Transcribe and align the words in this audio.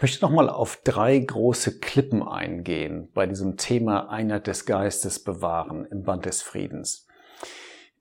Ich 0.00 0.02
möchte 0.02 0.24
nochmal 0.24 0.48
auf 0.48 0.80
drei 0.82 1.18
große 1.18 1.78
Klippen 1.78 2.26
eingehen 2.26 3.10
bei 3.12 3.26
diesem 3.26 3.58
Thema 3.58 4.08
Einheit 4.08 4.46
des 4.46 4.64
Geistes 4.64 5.22
bewahren 5.22 5.84
im 5.84 6.04
Band 6.04 6.24
des 6.24 6.40
Friedens. 6.40 7.06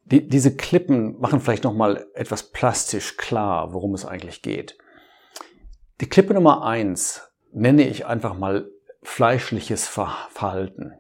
Die, 0.05 0.25
diese 0.25 0.55
Klippen 0.55 1.19
machen 1.19 1.41
vielleicht 1.41 1.65
nochmal 1.65 2.07
etwas 2.13 2.51
plastisch 2.51 3.17
klar, 3.17 3.73
worum 3.73 3.93
es 3.95 4.05
eigentlich 4.05 4.41
geht. 4.41 4.77
Die 5.99 6.07
Klippe 6.07 6.33
Nummer 6.33 6.63
eins 6.63 7.33
nenne 7.51 7.85
ich 7.85 8.05
einfach 8.05 8.33
mal 8.33 8.71
fleischliches 9.03 9.85
Verhalten. 9.85 10.93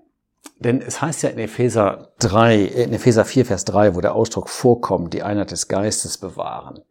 Denn 0.57 0.81
es 0.81 1.01
heißt 1.01 1.23
ja 1.23 1.29
in 1.29 1.39
Epheser 1.39 2.11
3, 2.19 2.61
in 2.61 2.91
Epheser 2.91 3.23
4, 3.23 3.45
Vers 3.45 3.63
3, 3.63 3.95
wo 3.95 4.01
der 4.01 4.15
Ausdruck 4.15 4.49
vorkommt, 4.49 5.13
die 5.13 5.23
Einheit 5.23 5.51
des 5.51 5.69
Geistes 5.69 6.17
bewahren. 6.17 6.81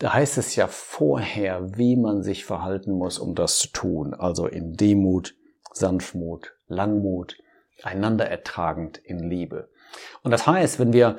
Da 0.00 0.14
heißt 0.14 0.38
es 0.38 0.56
ja 0.56 0.66
vorher, 0.66 1.76
wie 1.76 1.94
man 1.94 2.22
sich 2.22 2.46
verhalten 2.46 2.92
muss, 2.92 3.18
um 3.18 3.34
das 3.34 3.58
zu 3.58 3.68
tun. 3.68 4.14
Also 4.14 4.46
in 4.46 4.72
Demut, 4.72 5.36
Sanftmut, 5.74 6.54
Langmut, 6.68 7.36
einander 7.82 8.24
ertragend 8.24 8.96
in 8.96 9.18
Liebe. 9.18 9.68
Und 10.22 10.30
das 10.30 10.46
heißt, 10.46 10.78
wenn 10.78 10.94
wir 10.94 11.18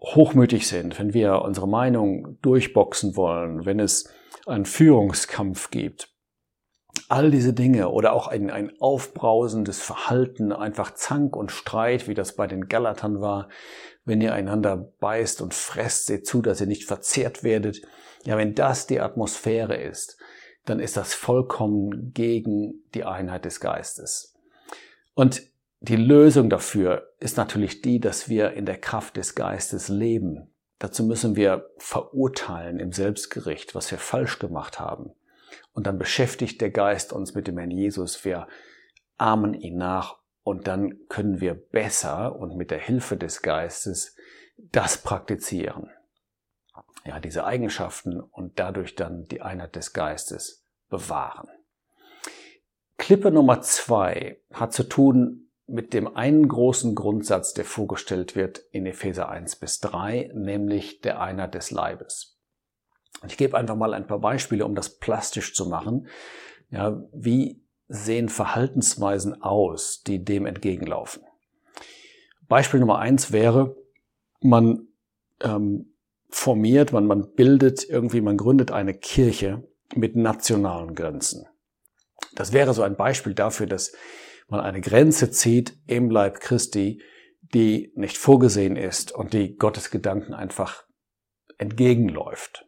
hochmütig 0.00 0.66
sind, 0.66 0.98
wenn 0.98 1.12
wir 1.12 1.42
unsere 1.42 1.68
Meinung 1.68 2.38
durchboxen 2.40 3.14
wollen, 3.14 3.66
wenn 3.66 3.78
es 3.78 4.10
einen 4.46 4.64
Führungskampf 4.64 5.70
gibt, 5.70 6.13
all 7.08 7.30
diese 7.30 7.52
Dinge 7.52 7.90
oder 7.90 8.12
auch 8.12 8.28
ein, 8.28 8.50
ein 8.50 8.72
aufbrausendes 8.80 9.80
Verhalten, 9.80 10.52
einfach 10.52 10.94
Zank 10.94 11.36
und 11.36 11.52
Streit, 11.52 12.08
wie 12.08 12.14
das 12.14 12.34
bei 12.34 12.46
den 12.46 12.68
Galatern 12.68 13.20
war, 13.20 13.48
wenn 14.04 14.20
ihr 14.20 14.34
einander 14.34 14.76
beißt 15.00 15.40
und 15.40 15.54
fresst, 15.54 16.06
seht 16.06 16.26
zu, 16.26 16.42
dass 16.42 16.60
ihr 16.60 16.66
nicht 16.66 16.84
verzehrt 16.84 17.42
werdet. 17.42 17.80
Ja, 18.24 18.36
wenn 18.36 18.54
das 18.54 18.86
die 18.86 19.00
Atmosphäre 19.00 19.76
ist, 19.76 20.18
dann 20.64 20.80
ist 20.80 20.96
das 20.96 21.14
vollkommen 21.14 22.12
gegen 22.12 22.84
die 22.94 23.04
Einheit 23.04 23.44
des 23.44 23.60
Geistes. 23.60 24.34
Und 25.14 25.42
die 25.80 25.96
Lösung 25.96 26.48
dafür 26.48 27.12
ist 27.20 27.36
natürlich 27.36 27.82
die, 27.82 28.00
dass 28.00 28.28
wir 28.28 28.52
in 28.52 28.64
der 28.64 28.78
Kraft 28.78 29.16
des 29.16 29.34
Geistes 29.34 29.88
leben. 29.88 30.50
Dazu 30.78 31.04
müssen 31.04 31.36
wir 31.36 31.70
verurteilen 31.76 32.80
im 32.80 32.92
Selbstgericht, 32.92 33.74
was 33.74 33.90
wir 33.90 33.98
falsch 33.98 34.38
gemacht 34.38 34.80
haben. 34.80 35.12
Und 35.72 35.86
dann 35.86 35.98
beschäftigt 35.98 36.60
der 36.60 36.70
Geist 36.70 37.12
uns 37.12 37.34
mit 37.34 37.46
dem 37.46 37.58
Herrn 37.58 37.70
Jesus. 37.70 38.24
Wir 38.24 38.46
ahmen 39.16 39.54
ihn 39.54 39.76
nach 39.76 40.18
und 40.42 40.66
dann 40.66 41.06
können 41.08 41.40
wir 41.40 41.54
besser 41.54 42.36
und 42.36 42.56
mit 42.56 42.70
der 42.70 42.78
Hilfe 42.78 43.16
des 43.16 43.42
Geistes 43.42 44.16
das 44.56 44.98
praktizieren. 44.98 45.90
Ja, 47.04 47.20
diese 47.20 47.44
Eigenschaften 47.44 48.20
und 48.20 48.58
dadurch 48.58 48.94
dann 48.94 49.24
die 49.24 49.42
Einheit 49.42 49.76
des 49.76 49.92
Geistes 49.92 50.64
bewahren. 50.88 51.48
Klippe 52.96 53.30
Nummer 53.30 53.60
zwei 53.60 54.40
hat 54.52 54.72
zu 54.72 54.84
tun 54.84 55.50
mit 55.66 55.94
dem 55.94 56.14
einen 56.14 56.46
großen 56.46 56.94
Grundsatz, 56.94 57.54
der 57.54 57.64
vorgestellt 57.64 58.36
wird 58.36 58.58
in 58.70 58.86
Epheser 58.86 59.28
1 59.28 59.56
bis 59.56 59.80
3, 59.80 60.30
nämlich 60.34 61.00
der 61.00 61.20
Einheit 61.20 61.54
des 61.54 61.70
Leibes. 61.70 62.33
Ich 63.26 63.36
gebe 63.36 63.56
einfach 63.56 63.76
mal 63.76 63.94
ein 63.94 64.06
paar 64.06 64.18
Beispiele, 64.18 64.64
um 64.66 64.74
das 64.74 64.98
plastisch 64.98 65.54
zu 65.54 65.68
machen. 65.68 66.08
Ja, 66.70 67.02
wie 67.12 67.62
sehen 67.88 68.28
Verhaltensweisen 68.28 69.42
aus, 69.42 70.02
die 70.02 70.24
dem 70.24 70.46
entgegenlaufen? 70.46 71.22
Beispiel 72.48 72.80
Nummer 72.80 72.98
eins 72.98 73.32
wäre, 73.32 73.76
man 74.40 74.88
ähm, 75.40 75.94
formiert, 76.28 76.92
man, 76.92 77.06
man 77.06 77.34
bildet 77.34 77.88
irgendwie, 77.88 78.20
man 78.20 78.36
gründet 78.36 78.70
eine 78.70 78.94
Kirche 78.94 79.66
mit 79.94 80.16
nationalen 80.16 80.94
Grenzen. 80.94 81.46
Das 82.34 82.52
wäre 82.52 82.74
so 82.74 82.82
ein 82.82 82.96
Beispiel 82.96 83.34
dafür, 83.34 83.66
dass 83.66 83.92
man 84.48 84.60
eine 84.60 84.80
Grenze 84.80 85.30
zieht 85.30 85.78
im 85.86 86.10
Leib 86.10 86.40
Christi, 86.40 87.00
die 87.40 87.92
nicht 87.94 88.18
vorgesehen 88.18 88.76
ist 88.76 89.12
und 89.12 89.32
die 89.32 89.56
Gottes 89.56 89.90
Gedanken 89.90 90.34
einfach 90.34 90.84
entgegenläuft. 91.58 92.66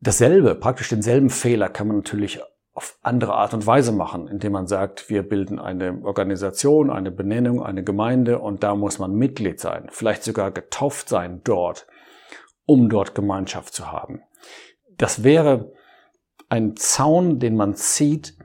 Dasselbe, 0.00 0.54
praktisch 0.54 0.88
denselben 0.88 1.30
Fehler 1.30 1.68
kann 1.68 1.88
man 1.88 1.96
natürlich 1.96 2.40
auf 2.74 2.98
andere 3.02 3.32
Art 3.34 3.54
und 3.54 3.66
Weise 3.66 3.92
machen, 3.92 4.28
indem 4.28 4.52
man 4.52 4.66
sagt, 4.66 5.08
wir 5.08 5.26
bilden 5.26 5.58
eine 5.58 6.02
Organisation, 6.04 6.90
eine 6.90 7.10
Benennung, 7.10 7.62
eine 7.62 7.82
Gemeinde 7.82 8.38
und 8.38 8.62
da 8.62 8.74
muss 8.74 8.98
man 8.98 9.14
Mitglied 9.14 9.58
sein, 9.60 9.88
vielleicht 9.90 10.24
sogar 10.24 10.50
getauft 10.50 11.08
sein 11.08 11.40
dort, 11.42 11.86
um 12.66 12.90
dort 12.90 13.14
Gemeinschaft 13.14 13.72
zu 13.72 13.90
haben. 13.90 14.20
Das 14.98 15.24
wäre 15.24 15.72
ein 16.50 16.76
Zaun, 16.76 17.38
den 17.38 17.56
man 17.56 17.74
zieht 17.74 18.36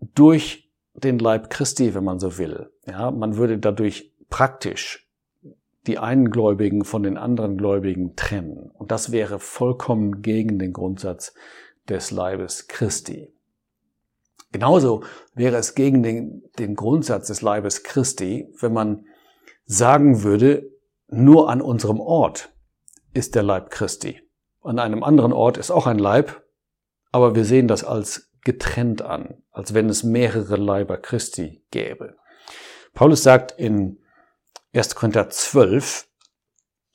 durch 0.00 0.70
den 0.92 1.18
Leib 1.18 1.48
Christi, 1.48 1.94
wenn 1.94 2.04
man 2.04 2.18
so 2.18 2.36
will. 2.36 2.70
Ja, 2.86 3.10
man 3.10 3.36
würde 3.36 3.58
dadurch 3.58 4.14
praktisch 4.28 5.07
die 5.88 5.98
einen 5.98 6.30
Gläubigen 6.30 6.84
von 6.84 7.02
den 7.02 7.16
anderen 7.16 7.56
Gläubigen 7.56 8.14
trennen. 8.14 8.70
Und 8.74 8.92
das 8.92 9.10
wäre 9.10 9.38
vollkommen 9.38 10.20
gegen 10.22 10.58
den 10.58 10.72
Grundsatz 10.72 11.34
des 11.88 12.10
Leibes 12.10 12.68
Christi. 12.68 13.32
Genauso 14.52 15.02
wäre 15.34 15.56
es 15.56 15.74
gegen 15.74 16.02
den, 16.02 16.42
den 16.58 16.74
Grundsatz 16.74 17.28
des 17.28 17.42
Leibes 17.42 17.82
Christi, 17.82 18.52
wenn 18.60 18.72
man 18.72 19.06
sagen 19.64 20.22
würde, 20.22 20.70
nur 21.08 21.48
an 21.48 21.62
unserem 21.62 22.00
Ort 22.00 22.52
ist 23.14 23.34
der 23.34 23.42
Leib 23.42 23.70
Christi. 23.70 24.20
An 24.62 24.78
einem 24.78 25.02
anderen 25.02 25.32
Ort 25.32 25.56
ist 25.56 25.70
auch 25.70 25.86
ein 25.86 25.98
Leib, 25.98 26.42
aber 27.12 27.34
wir 27.34 27.46
sehen 27.46 27.66
das 27.66 27.82
als 27.82 28.30
getrennt 28.44 29.00
an, 29.00 29.42
als 29.50 29.72
wenn 29.72 29.88
es 29.88 30.04
mehrere 30.04 30.56
Leiber 30.56 30.98
Christi 30.98 31.64
gäbe. 31.70 32.16
Paulus 32.92 33.22
sagt 33.22 33.52
in 33.52 33.98
1. 34.78 34.94
Korinther 34.94 35.28
12, 35.28 36.08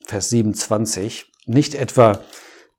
Vers 0.06 0.30
27, 0.30 1.30
nicht 1.44 1.74
etwa 1.74 2.24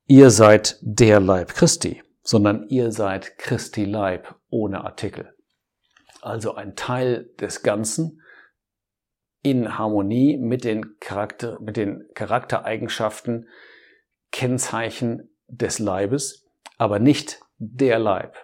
ihr 0.08 0.32
seid 0.32 0.80
der 0.82 1.20
Leib 1.20 1.54
Christi, 1.54 2.02
sondern 2.24 2.68
ihr 2.70 2.92
seid 2.92 3.38
Christi 3.38 3.86
Leib 3.86 4.34
ohne 4.50 4.84
Artikel. 4.84 5.32
Also 6.22 6.56
ein 6.56 6.76
Teil 6.76 7.30
des 7.40 7.62
Ganzen 7.62 8.24
in 9.44 9.78
Harmonie 9.78 10.38
mit 10.38 10.64
den, 10.64 10.98
Charakter, 11.00 11.60
mit 11.62 11.78
den 11.78 12.10
Charaktereigenschaften, 12.16 13.48
Kennzeichen 14.32 15.30
des 15.48 15.78
Leibes, 15.78 16.48
aber 16.80 16.98
nicht 16.98 17.42
der 17.60 18.00
Leib. 18.00 18.38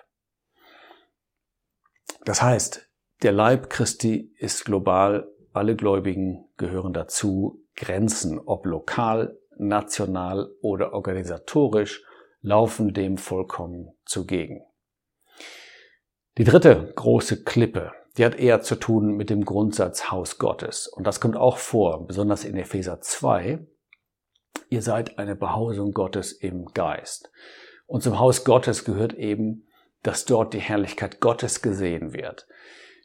Das 2.23 2.43
heißt, 2.43 2.87
der 3.23 3.31
Leib 3.31 3.71
Christi 3.71 4.31
ist 4.37 4.63
global 4.65 5.27
alle 5.53 5.75
Gläubigen 5.75 6.45
gehören 6.57 6.93
dazu. 6.93 7.63
Grenzen, 7.75 8.39
ob 8.39 8.65
lokal, 8.65 9.37
national 9.57 10.49
oder 10.61 10.93
organisatorisch, 10.93 12.03
laufen 12.41 12.93
dem 12.93 13.17
vollkommen 13.17 13.91
zugegen. 14.05 14.63
Die 16.37 16.43
dritte 16.43 16.91
große 16.95 17.43
Klippe, 17.43 17.91
die 18.17 18.25
hat 18.25 18.35
eher 18.35 18.61
zu 18.61 18.75
tun 18.75 19.15
mit 19.15 19.29
dem 19.29 19.45
Grundsatz 19.45 20.11
Haus 20.11 20.37
Gottes. 20.37 20.87
Und 20.87 21.05
das 21.05 21.19
kommt 21.19 21.37
auch 21.37 21.57
vor, 21.57 22.07
besonders 22.07 22.43
in 22.43 22.57
Epheser 22.57 23.01
2. 23.01 23.65
Ihr 24.69 24.81
seid 24.81 25.17
eine 25.17 25.35
Behausung 25.35 25.91
Gottes 25.91 26.31
im 26.31 26.65
Geist. 26.67 27.31
Und 27.85 28.03
zum 28.03 28.19
Haus 28.19 28.43
Gottes 28.43 28.85
gehört 28.85 29.13
eben, 29.13 29.67
dass 30.03 30.25
dort 30.25 30.53
die 30.53 30.59
Herrlichkeit 30.59 31.19
Gottes 31.19 31.61
gesehen 31.61 32.13
wird, 32.13 32.47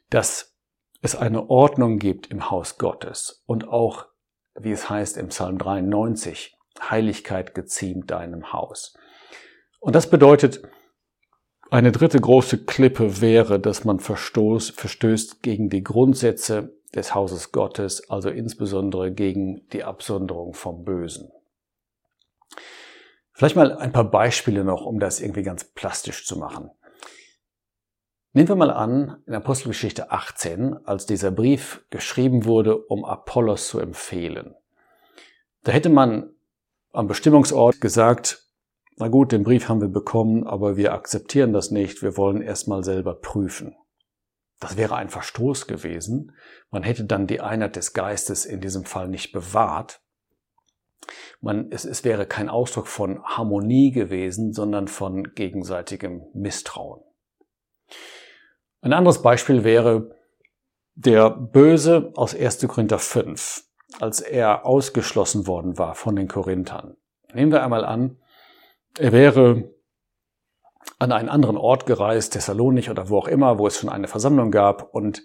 dass 0.09 0.56
es 1.01 1.15
eine 1.15 1.49
Ordnung 1.49 1.99
gibt 1.99 2.27
im 2.27 2.49
Haus 2.49 2.77
Gottes 2.77 3.43
und 3.45 3.67
auch, 3.67 4.05
wie 4.59 4.71
es 4.71 4.89
heißt 4.89 5.17
im 5.17 5.29
Psalm 5.29 5.57
93, 5.57 6.57
Heiligkeit 6.81 7.55
geziemt 7.55 8.11
deinem 8.11 8.53
Haus. 8.53 8.95
Und 9.79 9.95
das 9.95 10.09
bedeutet, 10.09 10.61
eine 11.69 11.91
dritte 11.91 12.19
große 12.19 12.65
Klippe 12.65 13.21
wäre, 13.21 13.59
dass 13.59 13.83
man 13.83 13.99
verstoß, 13.99 14.71
verstößt 14.71 15.43
gegen 15.43 15.69
die 15.69 15.83
Grundsätze 15.83 16.77
des 16.95 17.13
Hauses 17.13 17.51
Gottes, 17.51 18.09
also 18.09 18.29
insbesondere 18.29 19.11
gegen 19.11 19.67
die 19.69 19.83
Absonderung 19.83 20.53
vom 20.53 20.83
Bösen. 20.85 21.31
Vielleicht 23.33 23.55
mal 23.55 23.77
ein 23.77 23.91
paar 23.91 24.09
Beispiele 24.09 24.63
noch, 24.63 24.85
um 24.85 24.99
das 24.99 25.19
irgendwie 25.19 25.43
ganz 25.43 25.63
plastisch 25.63 26.25
zu 26.25 26.37
machen. 26.37 26.71
Nehmen 28.37 28.49
wir 28.49 28.55
mal 28.55 28.69
an, 28.69 29.17
in 29.25 29.33
Apostelgeschichte 29.33 30.11
18, 30.11 30.85
als 30.85 31.07
dieser 31.07 31.31
Brief 31.31 31.83
geschrieben 31.89 32.45
wurde, 32.45 32.77
um 32.77 33.03
Apollos 33.03 33.67
zu 33.67 33.79
empfehlen. 33.79 34.53
Da 35.63 35.71
hätte 35.71 35.89
man 35.89 36.35
am 36.93 37.07
Bestimmungsort 37.07 37.81
gesagt, 37.81 38.45
na 38.95 39.07
gut, 39.07 39.31
den 39.31 39.43
Brief 39.43 39.69
haben 39.69 39.81
wir 39.81 39.87
bekommen, 39.87 40.45
aber 40.45 40.77
wir 40.77 40.93
akzeptieren 40.93 41.51
das 41.51 41.71
nicht, 41.71 42.03
wir 42.03 42.15
wollen 42.15 42.43
erstmal 42.43 42.83
selber 42.83 43.15
prüfen. 43.15 43.75
Das 44.59 44.77
wäre 44.77 44.97
ein 44.97 45.09
Verstoß 45.09 45.65
gewesen. 45.65 46.33
Man 46.69 46.83
hätte 46.83 47.05
dann 47.05 47.25
die 47.25 47.41
Einheit 47.41 47.75
des 47.75 47.93
Geistes 47.93 48.45
in 48.45 48.61
diesem 48.61 48.85
Fall 48.85 49.07
nicht 49.07 49.31
bewahrt. 49.31 49.99
Man, 51.41 51.71
es, 51.71 51.85
es 51.85 52.03
wäre 52.03 52.27
kein 52.27 52.49
Ausdruck 52.49 52.85
von 52.85 53.23
Harmonie 53.23 53.89
gewesen, 53.89 54.53
sondern 54.53 54.87
von 54.87 55.33
gegenseitigem 55.33 56.21
Misstrauen. 56.35 57.01
Ein 58.87 58.93
anderes 58.93 59.21
Beispiel 59.21 59.65
wäre 59.65 60.15
der 60.95 61.29
Böse 61.29 62.13
aus 62.15 62.33
1. 62.33 62.65
Korinther 62.69 62.99
5, 62.99 63.65
als 63.99 64.21
er 64.21 64.65
ausgeschlossen 64.65 65.45
worden 65.45 65.77
war 65.77 65.93
von 65.93 66.15
den 66.15 66.29
Korinthern. 66.29 66.95
Nehmen 67.33 67.51
wir 67.51 67.61
einmal 67.63 67.83
an, 67.83 68.17
er 68.97 69.11
wäre 69.11 69.73
an 70.99 71.11
einen 71.11 71.27
anderen 71.27 71.57
Ort 71.57 71.85
gereist, 71.85 72.31
Thessalonik 72.31 72.89
oder 72.89 73.09
wo 73.09 73.17
auch 73.17 73.27
immer, 73.27 73.59
wo 73.59 73.67
es 73.67 73.77
schon 73.77 73.89
eine 73.89 74.07
Versammlung 74.07 74.51
gab 74.51 74.93
und 74.95 75.21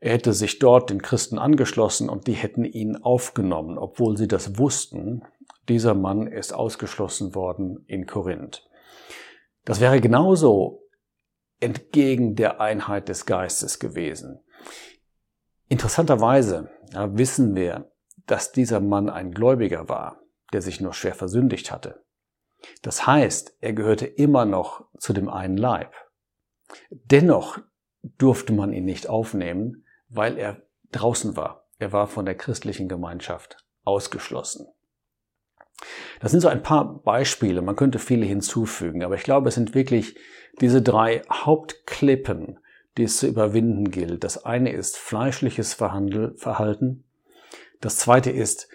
er 0.00 0.14
hätte 0.14 0.32
sich 0.32 0.58
dort 0.58 0.88
den 0.88 1.02
Christen 1.02 1.38
angeschlossen 1.38 2.08
und 2.08 2.26
die 2.26 2.32
hätten 2.32 2.64
ihn 2.64 2.96
aufgenommen, 2.96 3.76
obwohl 3.76 4.16
sie 4.16 4.26
das 4.26 4.56
wussten. 4.56 5.22
Dieser 5.68 5.92
Mann 5.92 6.28
ist 6.28 6.54
ausgeschlossen 6.54 7.34
worden 7.34 7.84
in 7.86 8.06
Korinth. 8.06 8.66
Das 9.66 9.82
wäre 9.82 10.00
genauso 10.00 10.81
entgegen 11.62 12.34
der 12.34 12.60
Einheit 12.60 13.08
des 13.08 13.26
Geistes 13.26 13.78
gewesen. 13.78 14.40
Interessanterweise 15.68 16.70
ja, 16.92 17.16
wissen 17.16 17.54
wir, 17.54 17.90
dass 18.26 18.52
dieser 18.52 18.80
Mann 18.80 19.08
ein 19.08 19.32
Gläubiger 19.32 19.88
war, 19.88 20.20
der 20.52 20.62
sich 20.62 20.80
nur 20.80 20.92
schwer 20.92 21.14
versündigt 21.14 21.72
hatte. 21.72 22.04
Das 22.82 23.06
heißt, 23.06 23.56
er 23.60 23.72
gehörte 23.72 24.06
immer 24.06 24.44
noch 24.44 24.84
zu 24.98 25.12
dem 25.12 25.28
einen 25.28 25.56
Leib. 25.56 25.92
Dennoch 26.90 27.58
durfte 28.02 28.52
man 28.52 28.72
ihn 28.72 28.84
nicht 28.84 29.08
aufnehmen, 29.08 29.84
weil 30.08 30.38
er 30.38 30.62
draußen 30.92 31.36
war. 31.36 31.68
Er 31.78 31.92
war 31.92 32.06
von 32.06 32.24
der 32.24 32.36
christlichen 32.36 32.88
Gemeinschaft 32.88 33.56
ausgeschlossen. 33.84 34.66
Das 36.20 36.30
sind 36.30 36.40
so 36.40 36.48
ein 36.48 36.62
paar 36.62 37.00
Beispiele, 37.02 37.62
man 37.62 37.76
könnte 37.76 37.98
viele 37.98 38.26
hinzufügen, 38.26 39.02
aber 39.02 39.14
ich 39.14 39.22
glaube, 39.22 39.48
es 39.48 39.54
sind 39.54 39.74
wirklich 39.74 40.16
diese 40.60 40.82
drei 40.82 41.22
Hauptklippen, 41.30 42.58
die 42.96 43.04
es 43.04 43.16
zu 43.16 43.26
überwinden 43.26 43.90
gilt. 43.90 44.22
Das 44.22 44.44
eine 44.44 44.72
ist 44.72 44.96
fleischliches 44.96 45.74
Verhalten, 45.74 47.04
das 47.80 47.96
zweite 47.96 48.30
ist, 48.30 48.68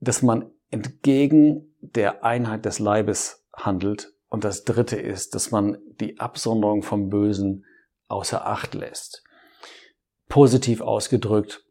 dass 0.00 0.22
man 0.22 0.50
entgegen 0.70 1.74
der 1.80 2.24
Einheit 2.24 2.64
des 2.64 2.78
Leibes 2.78 3.44
handelt 3.52 4.12
und 4.28 4.44
das 4.44 4.64
dritte 4.64 4.96
ist, 4.96 5.34
dass 5.34 5.50
man 5.50 5.78
die 6.00 6.20
Absonderung 6.20 6.82
vom 6.82 7.08
Bösen 7.08 7.64
außer 8.06 8.46
Acht 8.46 8.74
lässt. 8.74 9.24
Positiv 10.28 10.80
ausgedrückt, 10.80 11.64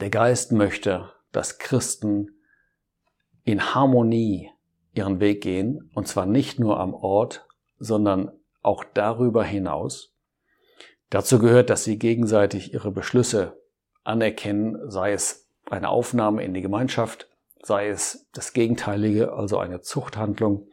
der 0.00 0.10
Geist 0.10 0.52
möchte, 0.52 1.12
dass 1.32 1.58
Christen 1.58 2.37
in 3.48 3.74
Harmonie 3.74 4.50
ihren 4.92 5.20
Weg 5.20 5.40
gehen, 5.40 5.90
und 5.94 6.06
zwar 6.06 6.26
nicht 6.26 6.60
nur 6.60 6.78
am 6.78 6.92
Ort, 6.92 7.46
sondern 7.78 8.30
auch 8.60 8.84
darüber 8.84 9.42
hinaus. 9.42 10.14
Dazu 11.08 11.38
gehört, 11.38 11.70
dass 11.70 11.82
sie 11.82 11.98
gegenseitig 11.98 12.74
ihre 12.74 12.90
Beschlüsse 12.90 13.58
anerkennen, 14.04 14.90
sei 14.90 15.12
es 15.12 15.48
eine 15.70 15.88
Aufnahme 15.88 16.44
in 16.44 16.52
die 16.52 16.60
Gemeinschaft, 16.60 17.30
sei 17.62 17.88
es 17.88 18.28
das 18.34 18.52
Gegenteilige, 18.52 19.32
also 19.32 19.58
eine 19.58 19.80
Zuchthandlung, 19.80 20.68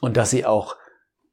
und 0.00 0.16
dass 0.16 0.30
sie 0.30 0.44
auch 0.44 0.76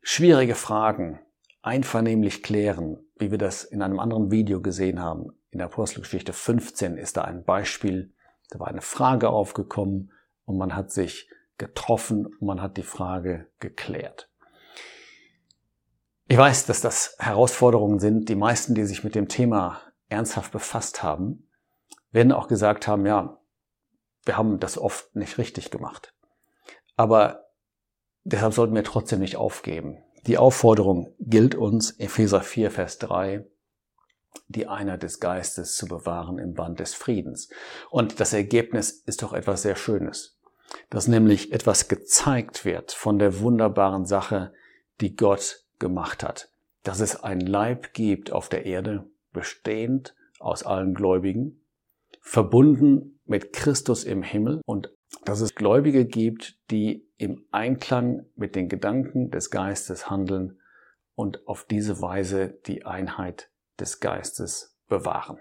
schwierige 0.03 0.53
Fragen 0.53 1.19
einvernehmlich 1.63 2.43
klären, 2.43 2.99
wie 3.17 3.31
wir 3.31 3.39
das 3.39 3.63
in 3.63 3.81
einem 3.81 3.99
anderen 3.99 4.29
Video 4.29 4.61
gesehen 4.61 4.99
haben. 4.99 5.31
In 5.49 5.57
der 5.57 5.67
Apostelgeschichte 5.67 6.33
15 6.33 6.97
ist 6.97 7.17
da 7.17 7.23
ein 7.23 7.43
Beispiel, 7.43 8.13
da 8.51 8.59
war 8.59 8.67
eine 8.67 8.81
Frage 8.81 9.29
aufgekommen 9.29 10.11
und 10.45 10.57
man 10.57 10.75
hat 10.75 10.91
sich 10.91 11.29
getroffen 11.57 12.25
und 12.25 12.41
man 12.41 12.61
hat 12.61 12.77
die 12.77 12.83
Frage 12.83 13.47
geklärt. 13.59 14.29
Ich 16.27 16.37
weiß, 16.37 16.65
dass 16.65 16.81
das 16.81 17.15
Herausforderungen 17.17 17.99
sind. 17.99 18.29
Die 18.29 18.35
meisten, 18.35 18.75
die 18.75 18.85
sich 18.85 19.03
mit 19.03 19.15
dem 19.15 19.27
Thema 19.27 19.81
ernsthaft 20.09 20.51
befasst 20.51 21.01
haben, 21.01 21.49
werden 22.11 22.31
auch 22.31 22.47
gesagt 22.47 22.87
haben, 22.87 23.05
ja, 23.05 23.39
wir 24.25 24.37
haben 24.37 24.59
das 24.59 24.77
oft 24.77 25.15
nicht 25.15 25.37
richtig 25.37 25.71
gemacht. 25.71 26.13
Aber 26.97 27.45
deshalb 28.23 28.53
sollten 28.53 28.75
wir 28.75 28.83
trotzdem 28.83 29.19
nicht 29.19 29.37
aufgeben. 29.37 30.03
Die 30.27 30.37
Aufforderung 30.37 31.15
gilt 31.19 31.55
uns, 31.55 31.91
Epheser 31.91 32.41
4, 32.41 32.69
Vers 32.69 32.97
3, 32.99 33.45
die 34.47 34.67
Einheit 34.67 35.03
des 35.03 35.19
Geistes 35.19 35.75
zu 35.75 35.87
bewahren 35.87 36.37
im 36.37 36.53
Band 36.53 36.79
des 36.79 36.93
Friedens. 36.93 37.49
Und 37.89 38.19
das 38.19 38.33
Ergebnis 38.33 38.91
ist 38.91 39.23
doch 39.23 39.33
etwas 39.33 39.61
sehr 39.61 39.75
Schönes, 39.75 40.37
dass 40.89 41.07
nämlich 41.07 41.51
etwas 41.51 41.87
gezeigt 41.87 42.65
wird 42.65 42.91
von 42.91 43.19
der 43.19 43.39
wunderbaren 43.39 44.05
Sache, 44.05 44.53
die 44.99 45.15
Gott 45.15 45.63
gemacht 45.79 46.23
hat. 46.23 46.49
Dass 46.83 46.99
es 46.99 47.23
ein 47.23 47.39
Leib 47.39 47.93
gibt 47.93 48.31
auf 48.31 48.49
der 48.49 48.65
Erde, 48.65 49.05
bestehend 49.33 50.15
aus 50.39 50.63
allen 50.63 50.93
Gläubigen, 50.93 51.61
verbunden 52.21 53.19
mit 53.25 53.53
Christus 53.53 54.03
im 54.03 54.23
Himmel 54.23 54.61
und 54.65 54.91
dass 55.25 55.41
es 55.41 55.55
Gläubige 55.55 56.05
gibt, 56.05 56.57
die 56.71 57.07
im 57.17 57.45
Einklang 57.51 58.25
mit 58.35 58.55
den 58.55 58.69
Gedanken 58.69 59.29
des 59.29 59.51
Geistes 59.51 60.09
handeln 60.09 60.59
und 61.15 61.47
auf 61.47 61.65
diese 61.65 62.01
Weise 62.01 62.57
die 62.65 62.85
Einheit 62.85 63.51
des 63.79 63.99
Geistes 63.99 64.77
bewahren. 64.87 65.39